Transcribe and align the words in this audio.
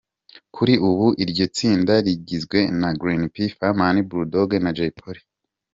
Kuri 0.55 0.73
ubu 0.89 1.07
iryo 1.23 1.45
tsinda 1.55 1.93
rigizwe 2.05 2.59
na 2.81 2.89
Green 3.01 3.23
P, 3.33 3.35
Fireman, 3.55 3.95
Bull 4.07 4.25
Dogg 4.33 4.49
na 4.63 4.71
Jay 4.77 4.91
Polly. 4.99 5.21